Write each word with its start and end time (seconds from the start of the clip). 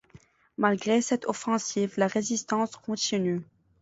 Malgré 0.57 0.99
cette 0.99 1.27
offensive, 1.27 1.93
la 1.97 2.07
résistance 2.07 2.75
continue. 2.75 3.43